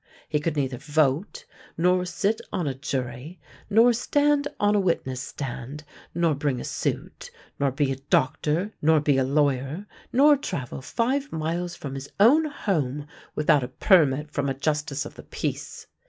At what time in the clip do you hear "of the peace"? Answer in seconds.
15.05-15.85